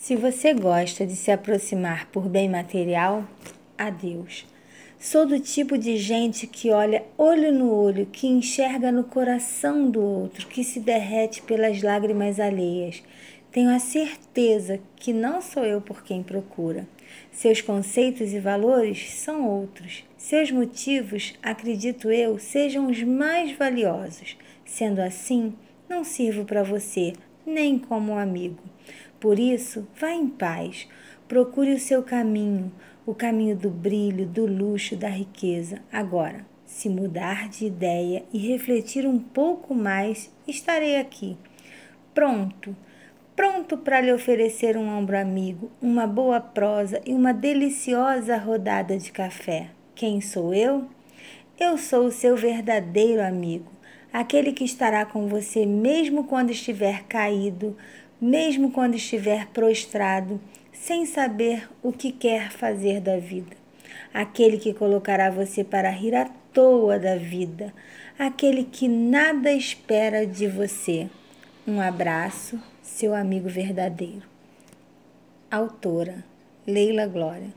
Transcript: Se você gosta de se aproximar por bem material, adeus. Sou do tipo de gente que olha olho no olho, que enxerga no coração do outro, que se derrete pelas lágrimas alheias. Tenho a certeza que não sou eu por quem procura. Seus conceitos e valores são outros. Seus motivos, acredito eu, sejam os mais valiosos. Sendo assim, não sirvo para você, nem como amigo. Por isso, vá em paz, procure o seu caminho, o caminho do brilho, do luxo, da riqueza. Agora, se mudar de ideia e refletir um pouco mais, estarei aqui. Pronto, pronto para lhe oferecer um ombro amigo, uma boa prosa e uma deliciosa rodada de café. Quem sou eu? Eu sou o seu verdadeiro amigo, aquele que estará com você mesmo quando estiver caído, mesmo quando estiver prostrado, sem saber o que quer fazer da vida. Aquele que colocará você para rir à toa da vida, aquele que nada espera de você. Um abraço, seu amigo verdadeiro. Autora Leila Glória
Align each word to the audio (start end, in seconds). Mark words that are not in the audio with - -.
Se 0.00 0.16
você 0.16 0.54
gosta 0.54 1.06
de 1.06 1.14
se 1.14 1.30
aproximar 1.30 2.06
por 2.06 2.26
bem 2.26 2.48
material, 2.48 3.28
adeus. 3.76 4.46
Sou 4.98 5.26
do 5.26 5.38
tipo 5.38 5.76
de 5.76 5.98
gente 5.98 6.46
que 6.46 6.70
olha 6.70 7.04
olho 7.18 7.52
no 7.52 7.70
olho, 7.70 8.06
que 8.06 8.26
enxerga 8.26 8.90
no 8.90 9.04
coração 9.04 9.90
do 9.90 10.00
outro, 10.00 10.46
que 10.46 10.64
se 10.64 10.80
derrete 10.80 11.42
pelas 11.42 11.82
lágrimas 11.82 12.40
alheias. 12.40 13.02
Tenho 13.52 13.68
a 13.68 13.78
certeza 13.78 14.80
que 14.96 15.12
não 15.12 15.42
sou 15.42 15.66
eu 15.66 15.82
por 15.82 16.02
quem 16.02 16.22
procura. 16.22 16.88
Seus 17.30 17.60
conceitos 17.60 18.32
e 18.32 18.40
valores 18.40 19.12
são 19.12 19.46
outros. 19.46 20.02
Seus 20.16 20.50
motivos, 20.50 21.34
acredito 21.42 22.10
eu, 22.10 22.38
sejam 22.38 22.86
os 22.86 23.02
mais 23.02 23.52
valiosos. 23.52 24.34
Sendo 24.64 25.00
assim, 25.00 25.52
não 25.86 26.02
sirvo 26.04 26.46
para 26.46 26.62
você, 26.62 27.12
nem 27.46 27.78
como 27.78 28.16
amigo. 28.16 28.62
Por 29.18 29.38
isso, 29.38 29.86
vá 29.98 30.12
em 30.12 30.28
paz, 30.28 30.88
procure 31.28 31.72
o 31.74 31.78
seu 31.80 32.02
caminho, 32.02 32.72
o 33.06 33.14
caminho 33.14 33.56
do 33.56 33.70
brilho, 33.70 34.26
do 34.26 34.46
luxo, 34.46 34.96
da 34.96 35.08
riqueza. 35.08 35.80
Agora, 35.92 36.46
se 36.64 36.88
mudar 36.88 37.48
de 37.48 37.66
ideia 37.66 38.24
e 38.32 38.38
refletir 38.38 39.06
um 39.06 39.18
pouco 39.18 39.74
mais, 39.74 40.32
estarei 40.46 40.96
aqui. 40.96 41.36
Pronto, 42.14 42.74
pronto 43.36 43.76
para 43.76 44.00
lhe 44.00 44.12
oferecer 44.12 44.76
um 44.76 44.88
ombro 44.88 45.18
amigo, 45.18 45.70
uma 45.82 46.06
boa 46.06 46.40
prosa 46.40 47.00
e 47.04 47.12
uma 47.12 47.34
deliciosa 47.34 48.36
rodada 48.36 48.96
de 48.96 49.10
café. 49.12 49.70
Quem 49.94 50.20
sou 50.20 50.54
eu? 50.54 50.86
Eu 51.58 51.76
sou 51.76 52.06
o 52.06 52.12
seu 52.12 52.36
verdadeiro 52.36 53.22
amigo, 53.22 53.70
aquele 54.12 54.52
que 54.52 54.64
estará 54.64 55.04
com 55.04 55.26
você 55.26 55.64
mesmo 55.64 56.24
quando 56.24 56.50
estiver 56.50 57.04
caído, 57.04 57.76
mesmo 58.20 58.70
quando 58.70 58.94
estiver 58.94 59.46
prostrado, 59.48 60.40
sem 60.72 61.06
saber 61.06 61.68
o 61.82 61.92
que 61.92 62.12
quer 62.12 62.50
fazer 62.50 63.00
da 63.00 63.16
vida. 63.18 63.56
Aquele 64.12 64.58
que 64.58 64.74
colocará 64.74 65.30
você 65.30 65.62
para 65.62 65.90
rir 65.90 66.14
à 66.14 66.24
toa 66.52 66.98
da 66.98 67.16
vida, 67.16 67.72
aquele 68.18 68.64
que 68.64 68.88
nada 68.88 69.52
espera 69.52 70.26
de 70.26 70.46
você. 70.48 71.08
Um 71.66 71.80
abraço, 71.80 72.60
seu 72.82 73.14
amigo 73.14 73.48
verdadeiro. 73.48 74.22
Autora 75.50 76.24
Leila 76.66 77.06
Glória 77.06 77.52